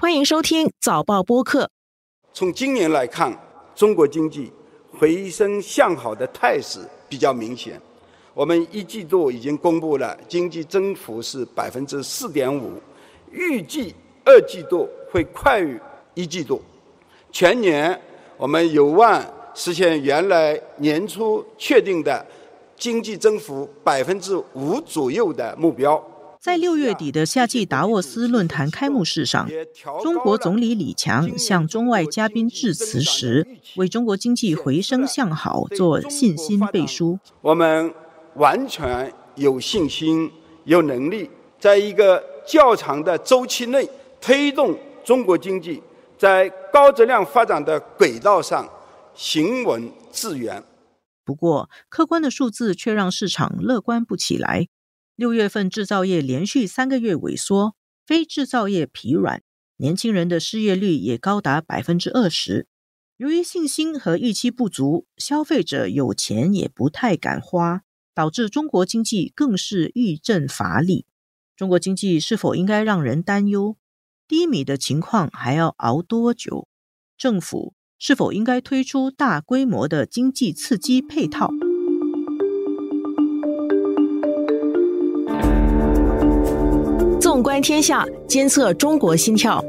[0.00, 1.68] 欢迎收听早报播客。
[2.32, 3.38] 从今年来看，
[3.74, 4.50] 中国经济
[4.98, 7.78] 回升向好的态势比较明显。
[8.32, 12.80] 我们一季度已经公布了经济增幅是百分之四点五，
[13.30, 13.94] 预计
[14.24, 15.78] 二季度会快于
[16.14, 16.62] 一季度。
[17.30, 18.00] 全年
[18.38, 19.22] 我们有望
[19.54, 22.24] 实现原来年初确定的
[22.74, 26.02] 经济增幅百分之五左右的目标。
[26.40, 29.46] 在六月底的夏季达沃斯论坛开幕式上，
[30.02, 37.18] 中国总理李强向中外嘉宾致辞时，为中国经济回升向好做信心背书。
[37.42, 37.92] 我们
[38.36, 40.32] 完全有信心、
[40.64, 43.86] 有能力，在一个较长的周期内
[44.18, 45.82] 推动中国经济
[46.16, 48.66] 在高质量发展的轨道上
[49.12, 50.64] 行稳致远。
[51.22, 54.68] 不过，客观的数字却让市场乐观不起来。
[55.20, 59.42] 六月份制造业连续三个月萎缩，非制造业疲软，
[59.76, 62.66] 年轻人的失业率也高达百分之二十。
[63.18, 67.82] 由于信心和预期不足，消费者有钱也不太敢花，
[68.14, 71.04] 导致中国经济更是遇震乏力。
[71.54, 73.76] 中国经济是否应该让人担忧？
[74.26, 76.66] 低迷的情况还要熬多久？
[77.18, 81.50] 政府是否应该推出大规模的经济刺激配套？
[87.40, 89.64] 纵观天下，监测中国心跳。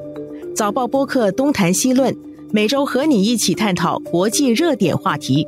[0.53, 2.13] 早报播客东谈西论，
[2.51, 5.47] 每周和你一起探讨国际热点话题。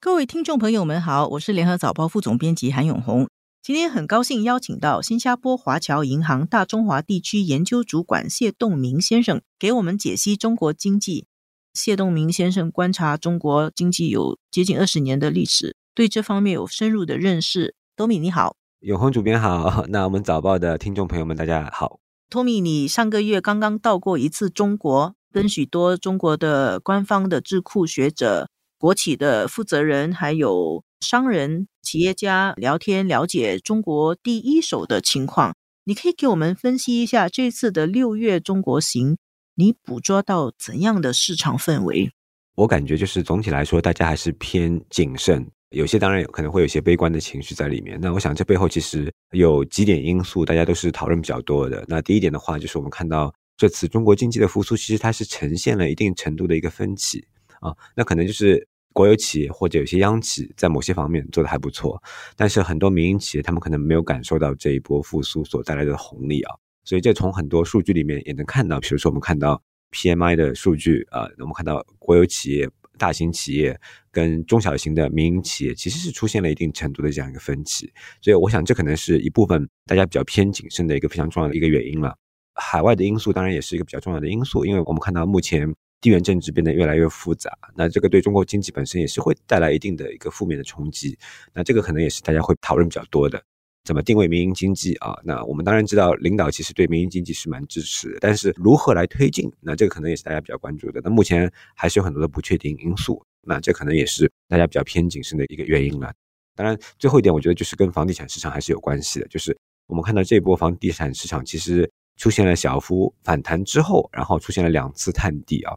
[0.00, 3.28] 各位听众朋友们好，我是联合早报副总编辑韩永红。
[3.62, 11.26] 今天很高兴邀请到新加坡华侨银行大中华地区研究主管谢栋明先生，给我们解析中国经济。
[11.72, 17.76] 谢栋明先生观察中国经济有接近二十年的历史，对这方面有深入的认识。
[17.98, 21.98] 托米你好，永红主编好， 那我们早报的听众朋友们大家好。
[22.30, 35.56] 托米，你上个月刚刚到过一次中国，跟许多中国的官方的智库学者、国企的负责人，还有商人、企业家聊天，了解中国第一手的情况。
[35.82, 39.16] 你可以给我们分析一下这次的六月中国行，
[39.56, 42.12] 你捕捉到怎样的市场氛围？
[42.54, 45.50] 我感觉就是总体来说，大家还是偏谨慎。
[45.70, 47.98] 有些当然有可能会有一些悲观的情绪在里面。
[48.00, 51.84] 那我想这背后其实有几点因素，大家都是讨论比较多的。
[51.86, 57.22] 那第一点的话，就是我们看到这次中国经济的复苏，其实它是呈现了一定程度的一个分歧
[57.60, 57.74] 啊。
[57.94, 62.02] 那可能就是国有企业或者有些央企在某些方面做的还不错，
[62.34, 66.54] 但是很多民营企业他们可能没有感受到这一波复苏所带来的红利啊。
[66.84, 72.70] 所以这从很多数据里面也能看到，比如说我们看到 PMI 的数据啊，我们看到国有企业。
[72.98, 82.14] 大型企业跟中小型的民营企业其实是出现了一定程度的这样一个分歧，所以我想这可能是一部分大家比较偏谨慎的一个非常重要的一个原因了。
[82.54, 91.16] 海外的因素当然也是一个比较重要的因素，因为我们看到目前地缘政治变得越来越复杂，那这个对中国经济本身也是会带来一定的一个负面的冲击，
[91.54, 93.42] 那这个可能也是大家会讨论比较多的。
[93.88, 95.18] 怎么定位民营经济啊？
[95.24, 101.00] 那我们当然知道，领导其实对民营经济是蛮支持的，但是如何来推进，那这个可能也是大家比较关注的。
[101.02, 106.12] 那目前还是有很多的不确定因素，那这可能也是大家比较偏谨慎的一个原因了。
[106.54, 109.56] 当然，最后一点，我觉得就是跟房地产市场还是有关系的，就是
[109.86, 115.74] 我们看到这波房地产市场其实出现了小幅反弹之后，然后出现了两次探底啊，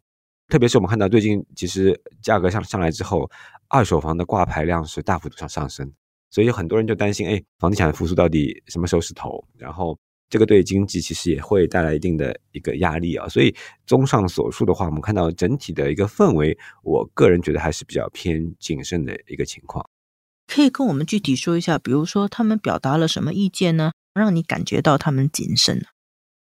[0.50, 3.32] 特别是我们看到最近其实价格上上来之后，
[3.70, 5.90] 二手房的挂牌量是大幅度上上升。
[6.31, 9.46] 所以很多人就担心，哎，房地产复苏到底什么时候是头？
[9.58, 9.96] 然后
[10.30, 13.28] 这个对经济其实也会带来一定的一个压力啊。
[13.28, 13.53] 所以
[13.86, 19.86] 综上所述的话，我们看到整体的一个氛围，我个人觉得还是比较偏谨慎的一个情况。
[20.47, 23.91] 可以跟我们具体说一下，比如说他们表达了什么意见呢？
[24.14, 25.84] 让你感觉到他们谨慎呢？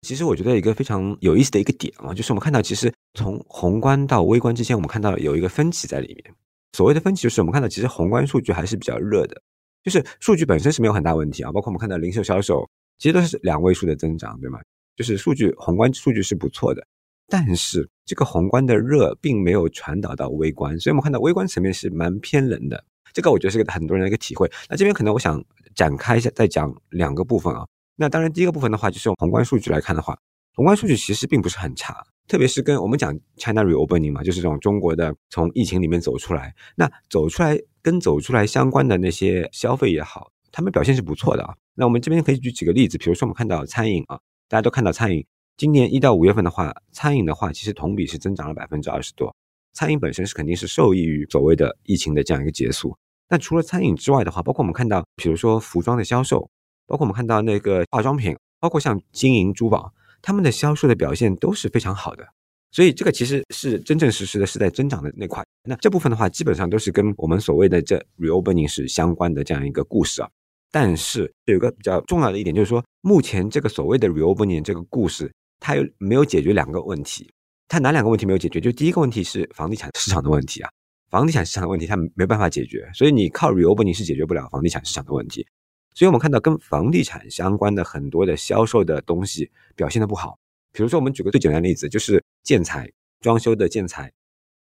[0.03, 6.35] 其实我觉得一个非常有意思的一个点啊，就是我们看到其实从宏观到微观之间，我们看到有一个分歧在里面。
[6.73, 9.41] 所谓的分歧，就是我们看到其实宏观数据还是比较热的。
[9.85, 12.67] 就是数据本身是没有很大问题啊，包括我们看到零售销售，
[12.99, 14.59] 其实都是两位数的增长，对吗？
[14.97, 16.87] 就是数据宏观数据是不错的，
[17.29, 22.83] 但是这个宏观的热并没有传导到微观，所以我们看到微观层面是蛮偏冷的。
[23.13, 24.51] 这个我觉得是个很多人的一个体会。
[24.69, 25.45] 那这边可能我想
[25.75, 27.67] 展开一下，再讲两个部分啊。
[27.95, 30.19] 那当然第一个部分的话，就是用宏观数据来看的话，
[30.55, 32.05] 宏观数据其实并不是很差。
[32.27, 41.55] 特别是跟我们讲 China reopening 嘛，就是这种中国的从疫情里面走出来，那走出来跟走出来相关的那些消费也好，他们表现是不错的啊。
[41.75, 44.19] 那我们这边可以举几个例子，比如说我们看到餐饮啊，
[44.49, 45.25] 大家都看到餐饮，
[45.57, 49.35] 今年一到五月份的话，餐饮的话其实同比是增长了百分之二十多。
[49.75, 52.97] 餐饮本身是肯定是受益于所谓的疫情的这样一个结束。
[53.29, 56.49] 那除了餐饮之外的话，包括我们看到，比如说服装的销售，
[56.87, 58.35] 包括我们看到那个化妆品。
[58.61, 59.93] 包括像金银珠宝，
[60.25, 62.27] 他们的销售的表现都是非常好的。
[62.71, 65.45] 所以这个其实是真正实施的是在增长的那块。
[65.63, 70.29] 那这部分的话，基本上都是跟我们所谓的这 reopening 是相关的这样一个故事啊。
[70.73, 75.31] 但是有个比较重要的一点就是说，目前这个所谓的 reopening 这个故事，
[75.61, 77.31] 它又没有解决两个问题。
[77.69, 78.61] 它哪两个问题没有解决？
[78.61, 80.71] 就第一个问题是房地产市场的问题啊，
[81.11, 85.47] 房地产市场的问题它没办法解决，所以你靠 reopening 是解决不了房地产市场的问题。
[85.95, 90.39] 所以我们看到跟房地产相关的很多的销售的东西表现的不好。
[90.73, 94.13] 比如说，我们举个最简单的例子，就是建材装修的建材，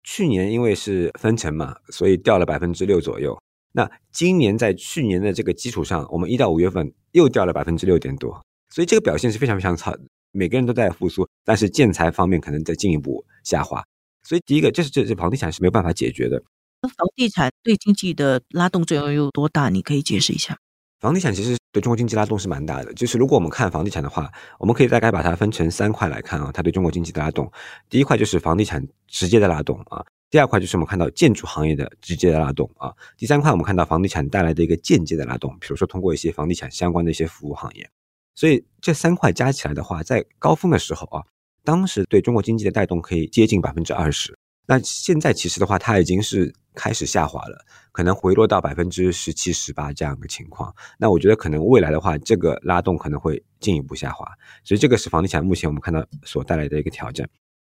[0.04, 3.36] 去年因为是分成嘛，所以掉了百分之六左右。
[3.72, 8.40] 那今年在去年的这个基础上，我们一到五月份又掉了百分之六点多，
[8.70, 9.92] 所以这个表现是非常非常差。
[10.30, 13.82] 每个人都在复苏，但是建材方面可能在进一步下滑。
[14.22, 16.42] 所以第一个，这是这是房地产是没有办法解决的。
[16.82, 19.70] 那房地产对经济的拉动作用有多大？
[19.70, 20.58] 你可以解释一下。
[21.00, 22.92] 房地产其实对中国经济拉动是蛮大的。
[22.94, 27.50] 就是如果我们看房地产的话，我们可以大概把它分成三块来看啊，它对中国经济的拉动。
[27.88, 37.88] 第一块就是房地产直接的拉动啊，第二块就是我们看到建筑行业的直接的拉动啊，第三块我们看到房地产带来的一个间接的拉动，比如说通过一些房地产相关的一些服务行业。
[38.34, 41.22] 所以这三块加起来的话，在高峰的时候啊，
[41.62, 44.36] 当时对中国经济的带动可以接近百分之二十。
[44.66, 47.58] 那现在其实的话，它已经是开始下滑了，
[47.90, 50.72] 可能回落到百分之十七、十八这样一个情况。
[50.98, 54.24] 那我觉得可能未来的话，这个拉动可能会进一步下滑。
[54.62, 57.28] 所以这个是房地产目前我们看到所带来的一个挑战。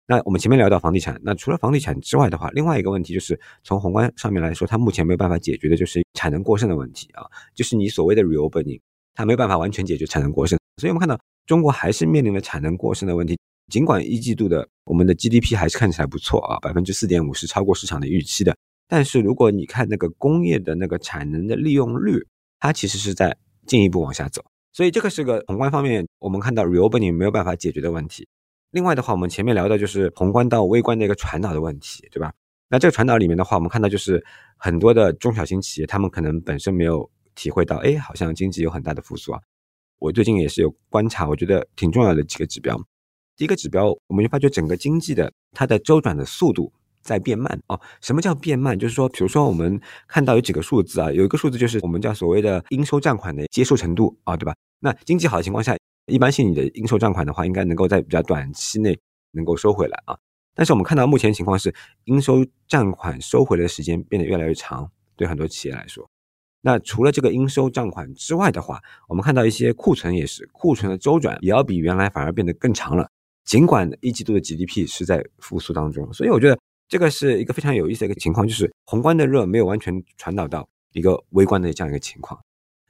[0.07, 7.23] 那我们前面聊到房地产，那除了房地产之外的话，另外一个问题就是从宏观上面来说，它目前没有办法解决的就是产能过剩的问题啊，
[7.55, 8.79] 就是你所谓的 reopening，
[9.15, 10.59] 它没有办法完全解决产能过剩。
[10.77, 13.37] 所以我们看到中国还是面临了产能过剩的问题。
[13.71, 18.55] 尽管一季度的我们的 GDP 还是看起来不错啊，百分之四点五是超过市场的预期的。
[18.87, 22.25] 但是如果你看那个工业的那个产能的利用率，
[22.59, 23.35] 它其实是在
[23.65, 24.43] 进一步往下走。
[24.71, 28.27] 所以这个是个宏观方面我们看到 reopening 没有办法解决的问题。
[28.71, 32.33] 另外的话，我们前面聊的就是宏观到微观的一个传导的问题，对吧？
[32.67, 34.21] 那这个传导里面的话，我们看到就是
[34.57, 39.39] 很多的中小型企业，他们可能本身没有体会到，哎，好像经济有很大的复苏啊。
[39.99, 42.77] 我最近也是有观察，我觉得挺重要的几个指标。
[43.37, 46.73] 第一个指标，我们就发觉整个经济的它的周转的速度
[47.05, 47.79] 在变慢哦。
[48.01, 48.77] 什么叫变慢？
[48.77, 54.53] 就是说，比如说我们看到有几个数字啊，有一个数字就是我们叫所谓的应收账款的接受程度啊，对吧？
[54.79, 58.99] 那经济好的情况下，一般性你的应收账款的话，应该能够在比较短期内
[59.31, 60.17] 能够收回来啊。
[60.53, 61.73] 但是我们看到目前情况是，
[62.05, 66.09] 应收账款收回来的时间变得越来越长，对很多企业来说。
[66.61, 73.07] 那除了这个应收账款之外的话，我们看到一些库存也是，库存的周转也要比原来反而变得更长了。
[73.43, 82.39] 尽管一季度的 GDP 是在复苏当中，所以我觉得这个是一个非常有意思的一个情况，就是宏观的热没有完全传导到一个微观的这样一个情况。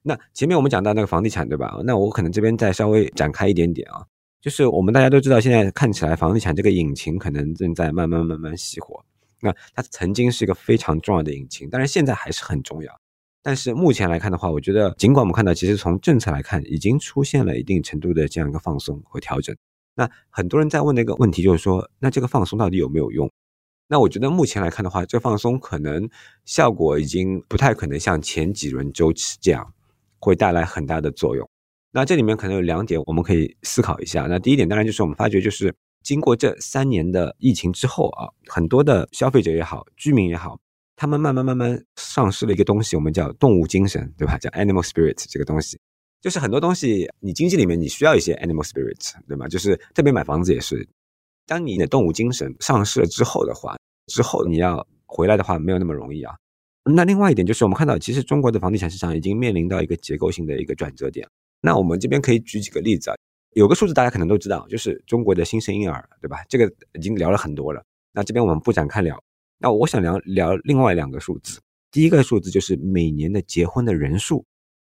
[0.03, 1.79] 那前面我们讲到那个房地产，对吧？
[1.83, 4.05] 那我可能这边再稍微展开一点点啊，
[4.41, 9.03] 就是我们大家都知道，现在看起来房地产这个引擎可能正在慢慢慢慢熄火。
[9.41, 12.99] 那它曾经是一个非常重要的引擎，但是现在还是很重要。
[13.41, 19.55] 但是目前来看的话，我觉得尽管我们看到，其实从政策来看，已经出现了一定程度的这样一个放松和调整。
[19.95, 23.31] 那很多人在问的一个问题就是说，那这个放松到底有没有用？
[23.87, 26.09] 那我觉得目前来看的话，这放松可能
[26.43, 29.73] 效果已经不太可能像前几轮周期这样
[30.19, 31.47] 会带来很大的作用。
[31.91, 34.27] 那这里面可能有两点我们可以思考一下。
[34.27, 35.73] 那第一点当然就是我们发觉，就是
[36.03, 40.59] 经过这三年的疫情之后啊，很多的消费者也好，居民也好，
[40.95, 44.37] 他们慢慢慢慢丧失了一个东西，我们叫动物精神，对吧？
[44.37, 45.79] 叫 animal spirit 这个东西。
[46.21, 49.47] 就是很多东西，你经济里面你需要一些 animal spirit，对吗？
[49.47, 50.87] 就是特别买房子也是，
[51.45, 56.35] 当你的动物精神上市了之后的话，之后你要回来的话没有那么容易啊。
[56.83, 61.27] 那另外一点就是，我们看到其实中国的房地产市场已经面临到一个结构性的一个转折点。
[61.61, 63.15] 那我们这边可以举几个例子啊，
[63.53, 66.43] 有个数字大家可能都知道，就是中国的新生婴儿，对吧？
[66.47, 67.83] 这个已经聊了很多了。
[68.11, 69.19] 那这边我们不展开聊。
[69.57, 71.59] 那我想聊聊另外两个数字，
[71.91, 74.45] 第一个数字就是每年的结婚的人数。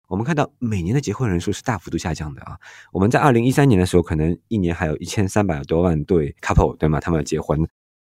[0.08, 2.56] 我们看到每年的结婚人数是大幅度下降的啊！
[2.92, 7.00] 我们在二零一三年的时候，可能一年还有一千三百多万对 couple，对吗？
[7.00, 7.66] 他们要结婚。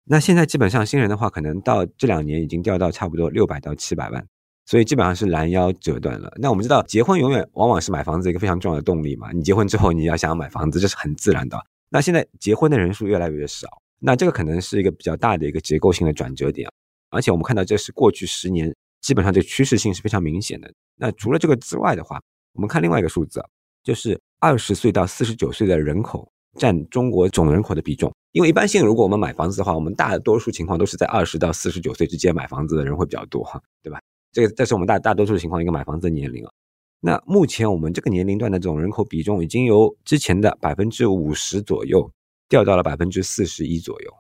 [0.05, 4.27] 那现在基本上新人的话，可能到这两年已经掉到差不多六百到七百万，
[4.65, 6.33] 所以基本上是拦腰折断了。
[6.41, 9.31] 那我们知道，结婚永远往往是买房子一个非常重要的动力嘛。
[9.33, 11.57] 你结婚之后，你要想要买房子，这是很自然的。
[11.89, 13.69] 那现在结婚的人数越来越少，
[14.01, 16.69] 那这个可能是一个比较大的一个结构性的转折点。
[17.11, 18.75] 而且我们看到，这是过去十年
[19.07, 20.69] 基本上这个趋势性是非常明显的。
[20.97, 22.21] 那除了这个之外的话，
[22.55, 23.41] 我们看另外一个数字，
[23.85, 28.13] 就是二十岁到四十九岁的人口占中国总人口的比重。
[28.33, 33.49] 因为一般性，如果我们买房子的话，我们大多数情况都是在二十到四十九岁之间买房子的人会比较多，
[33.81, 34.03] 对吧？
[34.33, 36.51] 这个这是我们大大多数的情况一个买房子的年龄啊。
[36.99, 42.11] 那目前我们这个年龄段的总人口比重已经由之前的百分之五十左右
[42.49, 44.11] 掉到了百分之四十一左右。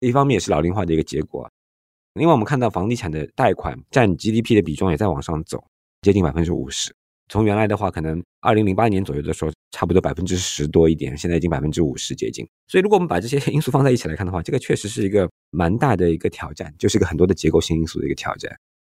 [0.00, 1.50] 一方面也是老龄化的一个结果，
[2.16, 5.62] 另外我们看到房地产的贷款占 GDP 的比重也在往上走，
[6.00, 6.94] 接近百分之五十。
[7.28, 12.48] 从原来的话，可能二零零八年左右的时候，差不多百分之十多一点，现在已经百分之五十接近。
[12.68, 18.50] 所以，如果我们把这些 因素放在一起来看的话，这个确实是一个蛮大的一个挑战，就是一个很多的结构性因素的一个挑战。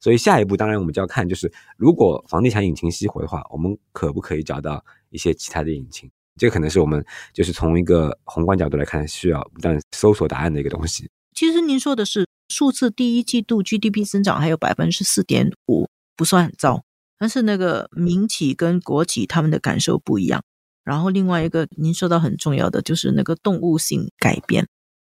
[0.01, 6.11] 所以，下一步当然我们就要看，就是如果房地产引擎熄火的话，我们可不可以找到一些其他的引擎？
[6.39, 11.09] 这个可能是我们就是从一个宏观角度来看，需要不断搜索答案的一个东西。
[11.35, 16.85] 其实您说的是数字，第一季度 GDP 增长还有百分之四点五，不算很糟。
[17.19, 20.45] 但是那个民企跟国企他们的感受不一样，
[20.85, 24.67] 然后另外一个您说到很重要的就是那个动物性改变。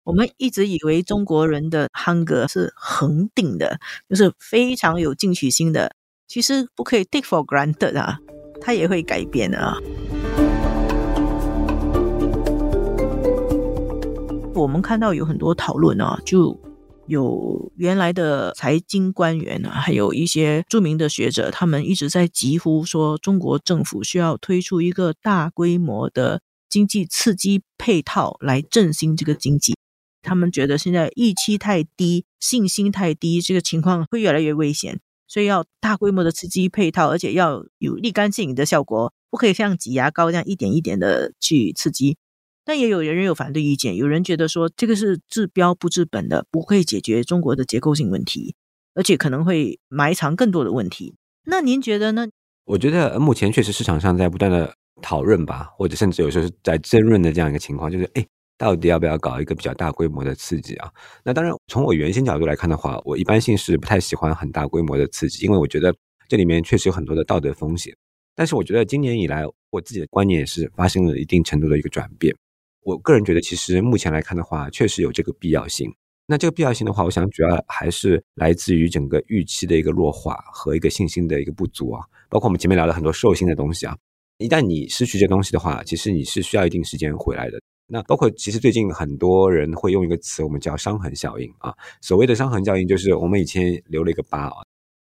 [0.02, 5.94] 我们一直以为中国人的 hunger 是恒定的，就是非常有进取心的，
[6.26, 8.18] 其实不可以 take for granted 啊，
[8.60, 9.78] 它也会改变的啊。
[14.54, 16.60] 我们看到有很多讨论啊，就。
[17.06, 29.74] 有原来的财经官员啊，还有一些著名的学者，他们一直在疾呼说，中国政府需要推出一个大规模的经济刺激配套来振兴这个经济。
[30.22, 42.16] 他们觉得现在预期太低，信心太低，这个情况会越来越危险，所以要大规模的刺激配套，而且要有立竿见影的效果，不可以像挤牙膏这样一点一点的去刺激。
[42.64, 48.54] 但也有人有反对意见，有人觉得说这个是治标不治本的，不会解决中国的结构性问题，
[48.94, 51.16] 而且可能会埋藏更多的问题。
[51.44, 52.28] 那您觉得呢？
[52.64, 58.24] 我觉得目前确实市场上在不断的讨论吧，或者甚至有时候是在争论的这样一个情况，就是哎，
[58.56, 60.88] 到底要不要搞一个比较大规模的刺激啊？
[61.24, 65.92] 那当然，从我原先角度来看的话，我一般性是不太喜欢很大规模的刺激，因为我觉得
[66.28, 67.92] 这里面确实有很多的道德风险。
[68.36, 72.32] 但是我觉得今年以来，我自己的观念也是发生了一定程度的一个转变。
[72.82, 75.92] 我个人觉得，其实目前来看的话，确实有这个必要性。
[76.26, 82.04] 那这个必要性的话，我想主要还是来自于整个预期的一个弱化和一个信心的一个不足啊。
[82.28, 83.96] 包括我们前面聊了很多授信的东西啊，
[84.38, 87.60] 一旦你失去这东西的话，其实你是需要一定时间回来的。
[87.86, 91.74] 那包括其实最近很多人会用一个词，我们叫伤痕效应啊。
[92.00, 94.56] 所谓的伤痕效应，就是我们以前留了一个疤啊，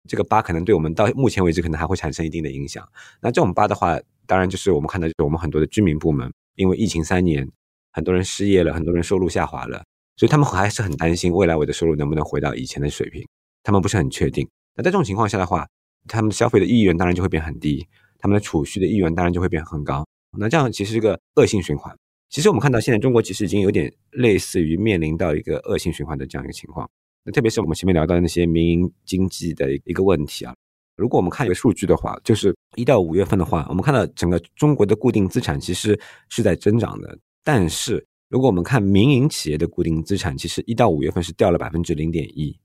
[0.10, 2.88] 这个疤可能对我们到目前为止可能还会产生一定的影响。
[3.22, 7.48] 那这种疤的话，当然就是我们看到就是我们很多的居民部门，因为疫情三年。
[7.92, 9.84] 很多人失业了，很多人收入下滑了，
[10.18, 13.28] 所以他们还是很担心未来我的收入能不能回到以前的水平，
[13.64, 14.48] 他们不是很确定。
[14.76, 15.68] 那在这种情况下的话，
[16.08, 17.86] 他们消费的意愿当然就会变很低，
[18.18, 20.06] 他们的储蓄的意愿当然就会变很高。
[20.38, 21.94] 那这样其实是个恶性循环。
[22.30, 26.90] 其实我们看到现在中国其实已经有点类似于面临到一个恶性循环的这样一个情况。
[27.26, 30.56] 那特别是我们前面聊到的那些民营经济的一个问题啊，
[30.96, 37.18] 如果我们看一个数据的话，就是一到五月份的话，我们看到整个中国的固定资产其实是在增长的。
[37.44, 42.60] 但是，如果我们看民营企业的固定资产，其实一到五月份是掉了百分之零点一，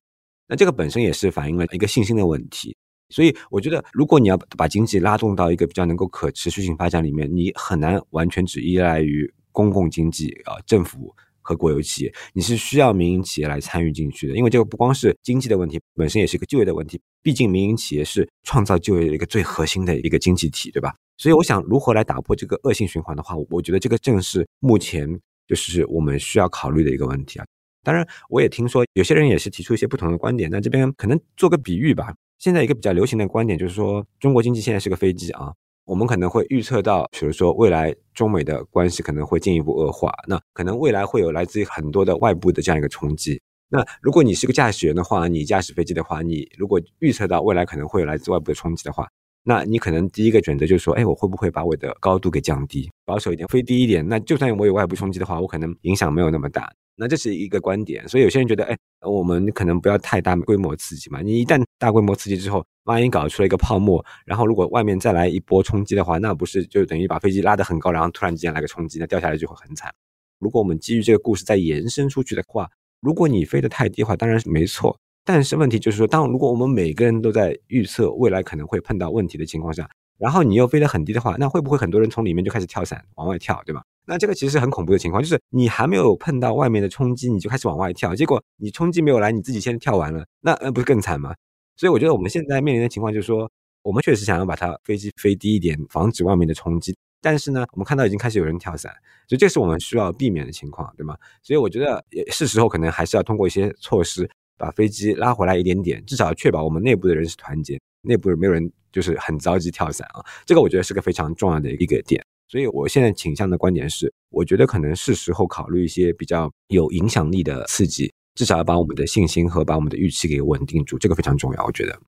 [0.46, 2.76] 那这个本身也是反映了一个信心的问题。
[3.08, 11.14] 所以，我觉得如果你要把经济拉动到一个比较能够可持续性发展里面，你很难完全只依赖于公共经济啊，政府
[11.46, 14.34] 和国有企业，你是需要民营企业来参与进去的。
[14.34, 17.00] 因为这个不光是经济的问题，本身也是一个就业的问题。
[17.22, 20.92] 毕竟民营企业是创造就业的一个最核心的一个经济体，对吧？
[21.18, 25.08] 所以我想，如何来打破这个恶性循环的话，我觉得这个正是目前
[25.46, 27.46] 就是我们需要考虑的一个问题啊。
[27.82, 30.50] 当然，我也听说有些人也是提出一些不同的观点。
[30.50, 32.12] 那这边可能做个比喻吧。
[32.38, 35.52] 现在一个比较流行的观点就是说，中国经济现在是个飞机啊，
[35.86, 43.40] 我们可能会预测到，比如说未来中美的关系可能会进一步恶化，那可能未来会有来自于很多的外部的这样一个冲击。
[43.68, 49.08] 那如果你是个驾驶员的话，你驾驶飞机的话，你如果预测到未来可能会有来自外部的冲击的话，
[49.44, 54.04] 那你可能第一个选择就是说，哎，我会不会把我的高度给降低，保守一点，飞低一点？
[54.08, 56.68] 那就算我有外部冲击的话，我可能影响没有那么大。
[56.96, 58.08] 那这是一个观点。
[58.08, 61.20] 所以有些人觉得，哎，我们可能不要太大规模刺激嘛。
[61.22, 69.92] 你一旦大规模刺激之后，万一搞出了一个泡沫，然后如果外面再来一波冲击的话，那不是就等于把飞机拉得很高，然后突然之间来个冲击，那掉下来就会很惨。
[70.38, 72.68] 如果我们基于这个故事再延伸出去的话，
[73.00, 74.98] 如果你飞得太低的话，当然是没错。
[75.24, 79.88] 但是问题就是说，当如果我们每个人都在预测未来可能会碰到问题的情况下，
[80.18, 83.82] 然后你又飞得很低的话，那会不会很多人从里面就开始跳伞往外跳，对吧？
[84.06, 91.34] 那这个其实是很恐怖的情况，就是你还没有碰到外面的冲击，你就开始往外跳，结果你冲击没有来，你自己先跳完了，那那不是更惨吗？
[91.76, 93.50] 所以我觉得我们现在面临的情况就是说，
[93.82, 98.92] 我们确实想要把它飞机飞低一点，防止外面的冲击，但是呢，我们看到已经开始有人跳伞，
[99.28, 101.16] 所以这是我们需要避免的情况，对吗？
[101.42, 108.72] 所以我觉得也是时候可能还是要通过一些措施把飞机拉回来一点点，至少确保我们内部的人是团结，内部没有人。
[108.92, 110.24] 就是很着急跳伞啊。
[110.46, 112.24] 这个我觉得是个非常重要的一个点。
[112.48, 121.64] 所以我现在倾向的观点是，我觉得可能是时候考虑一些比较有影响力的刺激，至少要把我们的信心和把我们的预期给稳定住，这个非常重要。
[121.64, 121.98] 我觉得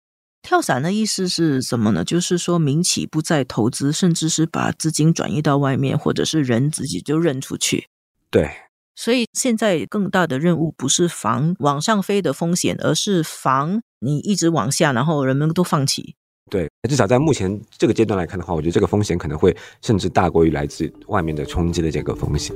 [0.42, 2.04] 跳伞的意思是什么呢？
[2.04, 7.88] 就是说民企不再投资，甚至是把资金转移到外面，或者是人自己就扔出去。
[8.30, 8.48] 对，
[8.94, 16.14] 所以现在更大的任务不是防往上飞的风险，而是防你一直往下，然后人们都放弃。
[16.50, 22.54] 对，至少在目前这个阶段来看的话，我觉得这个风险可能会甚至大过于来自外面的冲击的这个风险。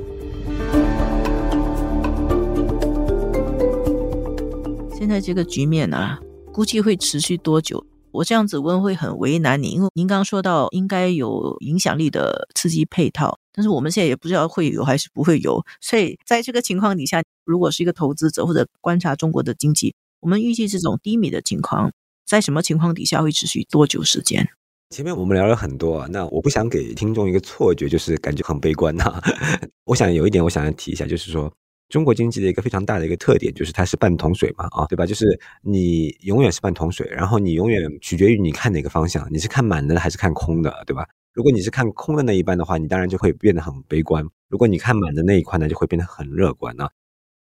[5.03, 6.17] 现在这个局面呢，
[6.53, 7.85] 估计会持续多久？
[8.11, 15.61] 我这样子问会很为难你，因为您刚刚说到应该有影响力的刺激配套，但是我们现在也不知道会有还是不会有。
[15.81, 21.91] 所以在这个情况底下，如果是一个投资者或者观察中国的经济，我们预计这种低迷的情况。
[22.25, 24.47] 在什么情况底下会持续多久时间？
[24.91, 29.21] 前面我们聊了很多啊，那我不想给听众一个错觉，就是感觉很悲观呐。
[29.83, 31.51] 我想有一点，我想要提一下，就是说
[31.93, 35.05] 中国经济的一个非常大的一个特点，就是它是半桶水嘛，啊，对吧？
[35.05, 41.07] 就是你永远是半桶水，然后你永远取决于你看哪个方向，你是看满的还是看空的，对吧？
[41.33, 46.89] 如果你是看空的那一半的话，你当然就会变得很悲观；如果你看满的那一块呢，就会变得很乐观啊。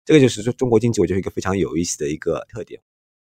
[0.04, 2.78] 这个就是说中国经济，我觉得一个非常有意思的一个特点。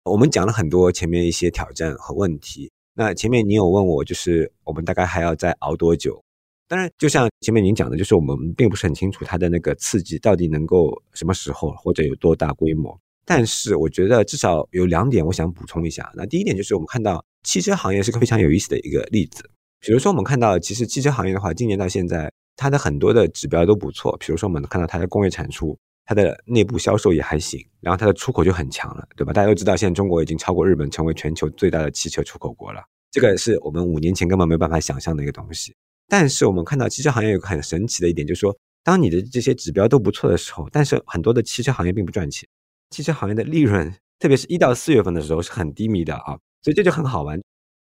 [0.05, 2.71] 我们讲了很多前面一些挑战和问题。
[2.95, 6.23] 那前面你有问我，就是我们大概还要再熬多久？
[6.69, 12.99] 当然，就像前面您讲的，就是我们并不是很清楚它的那个刺激到底能够什么时候或者有多大规模。
[13.25, 16.11] 但是我觉得至少有两点我想补充一下。
[16.15, 19.49] 那第一点就是我们看到汽车行业是个非常有意思的一个例子。
[19.81, 24.17] 比如说我们看到，其实汽车行业的话，今年到现在它的很多的指标都不错。
[24.19, 25.77] 比如说我们看到它的工业产出。
[26.09, 29.33] 它的内部销售也还行，然后它的出口就很强了，对吧？
[29.33, 32.81] 大家都知道，现在中国已经超过日本，成为全球最大的汽车出口国了。
[33.11, 35.75] 这个是我们五年前根本没有办法想象的一个东西。
[36.09, 42.49] 但是我们看到汽车行业有个很神奇的一点，就是说，当你的这些指标都不错的时候，但是很多的汽车行业并不赚钱，
[42.91, 46.39] 汽车行业的利润，特别是一到四月份的时候是很低迷的啊。
[46.63, 47.41] 所以这就很好玩。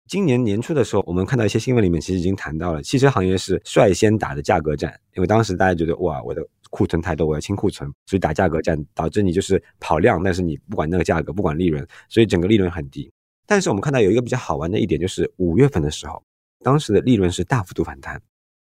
[0.09, 6.47] 今年年初的时候，我们看到一些新闻里面其实已经谈到了，汽车行业是率先打的价格战，因为当时大家觉得哇，我的。
[6.69, 13.11] 库存太多，我要清库存，所以打价格战，导致你就是跑量，但是你不管那个价格，不管利润，所以整个利润很低。
[13.47, 16.21] 但是我们看到有一个比较好玩的一点，就是五月份的时候，
[16.67, 18.21] 当时的利润是大幅度反弹，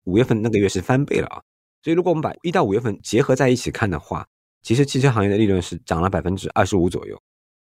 [0.04, 1.42] 五月份那个月是翻倍了啊。
[1.82, 4.24] 所以如果我们把一到五月份结合在一起看的话，
[4.62, 7.20] 其实汽车行业的利润是涨了百分之二十五左右，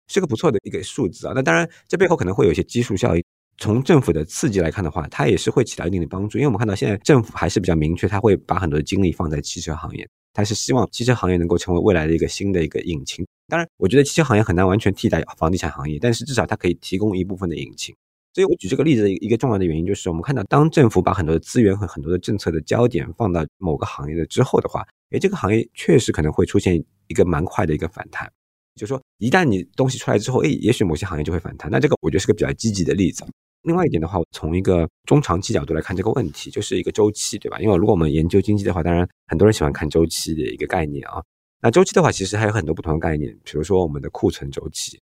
[0.08, 1.32] 是个不错的一个数字啊。
[1.36, 3.22] 那当然，这背后可能会有一些基数效应。
[3.58, 10.04] 从政府的刺激来看的话，它也是会起到一定的帮助，因为我们看到现在政府还是比较明确，它会把很多的精力放在汽车行业。
[10.32, 13.24] 它是希望汽车行业能够成为未来的一个新的一个引擎。
[13.46, 17.94] 当然，我觉得汽车行业很难完全替代房地产行业，但是至少它可以提供一部分的引擎。
[18.34, 28.28] 所以我举这个例子的一个重要的原因，就是我们看到，当政府把很多的资源和很多的政策的焦点放到某个行业的之后的话，诶，这个行业确实可能会出现一个蛮快的一个反弹。
[28.74, 31.70] 就是说，一旦你东西出来之后，诶，也许某些行业就会反弹。
[31.70, 33.24] 那这个我觉得是个比较积极的例子。
[33.62, 37.60] 另外一点的话，从一个中长期角度来看这个问题，就是一个周期，对吧？
[37.60, 41.22] 因为如果我们研究经济的话，当然很多人喜欢看周期的一个概念啊。
[41.62, 45.00] 那周期的话，其实还有很多不同的概念，比如说我们的库存周期。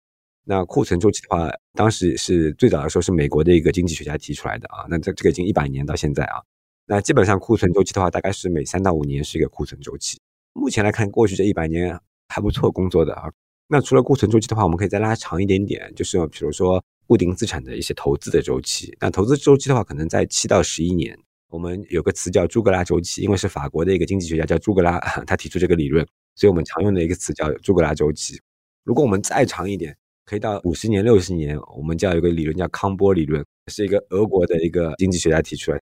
[0.44, 4.87] 那库存周期的话，当时是最早的时候是美国的一个经济学家提出来的啊。
[4.88, 6.42] 那这这个已经一百年到现在啊。
[6.87, 10.20] 那基本上库存周期的话，大概是每三到五年是一个库存周期。
[10.52, 13.30] 目前来看，过去这一百年还不错工作的啊。
[13.68, 16.83] 那除了库存周期的话，我们可以再拉长一点点，就是比如说。
[17.07, 21.14] 固定资产的一些投资的周期，那投资周期的话，可能在七到十一年。
[21.50, 26.02] 我们有个词叫“朱格拉周期”，因为是法国的一个经济学家叫朱格拉， 他提出这个理论，
[26.35, 28.40] 所以我们常用的一个词叫“朱格拉周期”。
[28.85, 35.80] 如果我们再长一点，可以到五十年、六十年，我们叫有个理论叫康波理论，是一个俄国的一个经济学家提出来，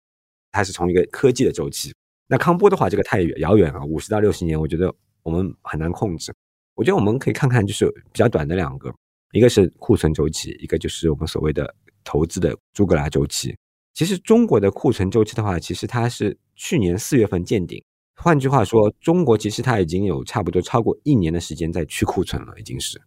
[0.51, 1.93] 它是从一个科技的周期。
[2.27, 6.33] 那康波的话，这个太遥远了，五十到六十年，我觉得我们很难控制。
[6.75, 8.93] 我觉得我们可以看看，就是比较短的两个。
[9.31, 13.55] 一个是库存周期，一个就是我们所谓的投资的朱格拉周期。
[13.93, 17.83] 其实中国的库存周期的话，其实它是去年四月份见顶。
[18.15, 23.01] 换句话说，中国其实它已经有差不多超过一年的时间在去库存了，已经是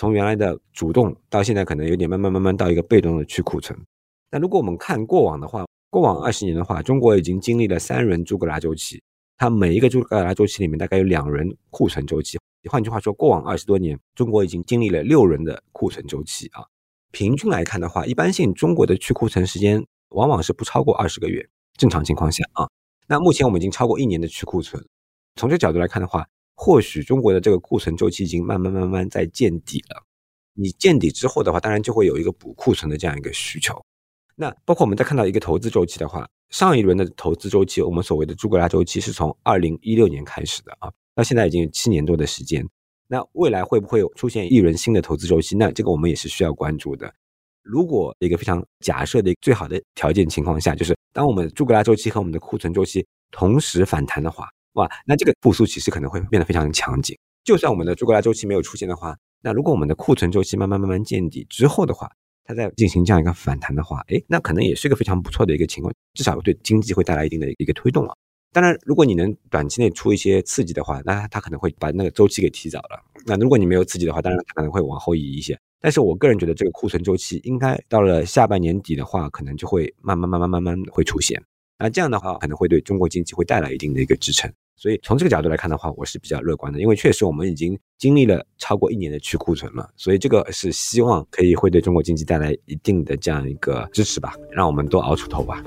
[0.00, 3.78] 从原来的主动到现在可能有点慢慢慢慢到一个被动的去库存。
[4.30, 9.02] 那如果我们看过往的话，过往二十年的话，中国已经经历了三轮朱格拉周期，
[9.36, 12.38] 它每一个朱格拉周期里面大概有两轮库存周期。
[12.70, 16.64] 换句话说，过往二十多年，中国已经经历了六轮的库存周期啊。
[17.10, 21.46] 平均来看的话，一般性中国的去库存时间往往是不超过二十个月。
[21.76, 22.66] 正常情况下啊，
[23.06, 24.82] 那目前我们已经超过一年的去库存。
[25.36, 26.26] 从这角度来看的话，
[26.62, 30.04] 或许中国的这个库存周期已经慢慢慢慢在见底了。
[30.52, 33.74] 你见底之后的话，当然就会有一个补库存的这样一个需求。
[34.36, 42.62] 那包括我们在看到一个投资周期的话，上一轮的投资周期，我们所谓的诸葛拉周期是从二零一六年开始的啊，到现在已经七年多的时间。
[43.08, 45.56] 那未来会不会出现一轮新的投资周期？
[45.56, 47.10] 那这个我们也是需要关注的。
[47.62, 57.16] 如果一个非常假设的最好的条件情况下，就是当我们诸葛拉周期和我们的库存周期同时反弹的话，哇，那这个复苏其实可能会变得非常强劲。
[57.44, 62.10] 就算我们的诸葛拉周期没有出现的话，那如果我们的库存周期慢慢慢慢见底之后的话，
[62.44, 68.14] 它在进行这样一个反弹的话，哎，那可能也是一个非常不错的一个情况，至少对经济会带来一定的一个推动啊。
[68.52, 73.00] 当然，如果你能短期内出一些刺激的话，那它可能会把那个周期给提早了。
[73.24, 75.58] 那如果你没有刺激的话，当然它可能会往后移一些。
[75.80, 81.42] 但是我个人觉得，这个库存周期应该到了下半年底的话，可能就会慢慢慢慢慢慢会出现。
[81.82, 84.52] 那这样的话，可能会对中国经济会带来一定的一个支撑。
[84.76, 95.62] 所以从这个角度来看的话，我是比较乐观的，因为确实我们已经经历了超过一年的去库存了，所以这个是希望可以会对中国经济带来一定的这样一个支持吧，让我们都熬出头吧。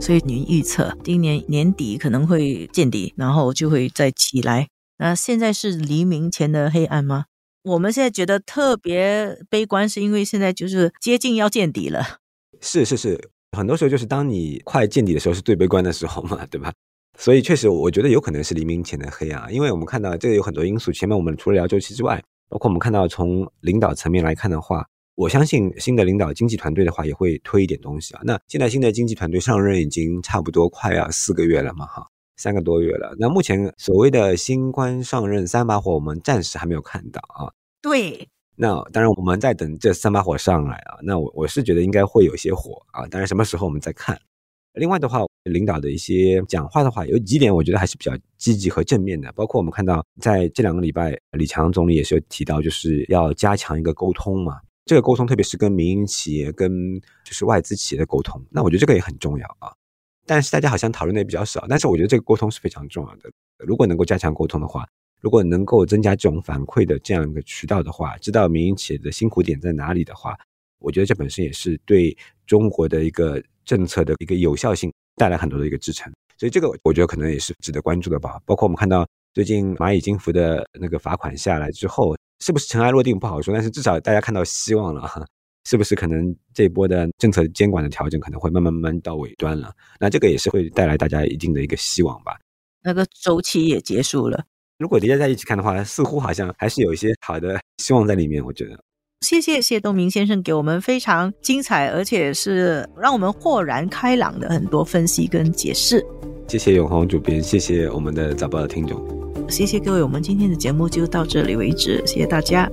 [0.00, 4.68] 所以您预测今年年底可能会见底，然后就会再起来。
[4.96, 7.26] 那现在是黎明前的黑暗吗？
[7.68, 12.18] 我们现在觉得特别悲观，是因为现在就是接近要见底了。
[12.60, 13.30] 是是是。
[13.56, 16.72] 很多时候就是当你快见底的时候，是最悲观的时候嘛，对吧？
[17.18, 20.92] 所以确实，我觉得有可能是黎明前的黑啊，因为我们看到这个有很多因素。
[20.92, 28.20] 前面我们除了聊周期之外，包括我们看到从领导层面来看的话，我相信新的领导经济团队的话也会推一点东西啊。
[28.22, 33.16] 那现在新的经济团队上任已经差不多快要四个月了嘛，哈，三个多月了。
[33.18, 37.50] 那目前所谓的新官上任三把火，我们暂时还没有看到啊。
[37.82, 38.28] 对。
[38.60, 40.98] 那当然，我们在等这三把火上来啊。
[41.02, 43.06] 那我我是觉得应该会有些火啊。
[43.06, 44.20] 当然，什么时候我们再看。
[44.74, 49.30] 另外的话，领导的一些讲话的话，有几点我觉得还是比较积极和正面的。
[49.32, 54.60] 包括我们看到在这两个礼拜，李强总理也是有提到，就是要加强一个沟通嘛。
[54.84, 58.44] 这个沟通，特别是跟民营企业、跟就是外资企业的沟通。
[58.50, 59.72] 那我觉得这个也很重要啊。
[60.26, 61.64] 但是大家好像讨论的也比较少。
[61.68, 63.30] 但是我觉得这个沟通是非常重要的。
[63.58, 64.84] 如果能够加强沟通的话。
[65.20, 70.38] 如果能够增加这种反馈的这样一个渠道的话，知道民营企业的辛苦点在哪里的话，
[70.78, 76.12] 我觉得这本身也是对中国的一个政策的一个有效性带来很多的一个支撑。
[76.36, 78.40] 所以这个我觉得可能也是值得关注的吧。
[78.44, 85.24] 包括我们看到最近蚂蚁金服的那个罚款下来之后，是不是尘埃落定不好说，但是至少大家看到希望了哈。
[85.64, 89.70] 是不是可能这波的政策监管的调整可能会慢慢慢慢到尾端了？
[90.00, 92.38] 那这个也是会带来大家一定的一个希望吧。
[92.82, 94.46] 那个周期也结束了。
[94.78, 98.44] 如果叠加在一起看的话，似乎好像还是有一些好的希望在里面。
[98.44, 98.78] 我觉得，
[99.22, 106.06] 谢谢谢东明先生给我们非常精彩，而且是让我们豁然开朗的很多分析跟解释。
[106.46, 109.04] 谢谢永红主编，谢谢我们的早报的听众，
[109.50, 110.02] 谢谢各位。
[110.02, 112.70] 我们今天的节目就到这里为止，谢谢大家。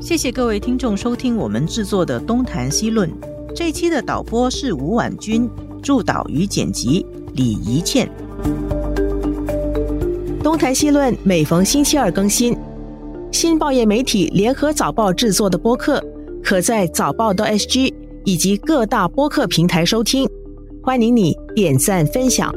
[0.00, 3.10] 谢谢各位听众收听我们制作的《东谈西论》
[3.52, 5.50] 这一期的导播是吴婉君，
[5.82, 7.04] 助导与剪辑。
[7.34, 8.08] 李怡倩，
[10.42, 12.54] 东谈西论每逢星期二更新。
[13.30, 16.02] 新报业媒体联合早报制作的播客，
[16.44, 20.28] 可在早报的 SG 以及各大播客平台收听。
[20.82, 22.54] 欢迎你点赞分享。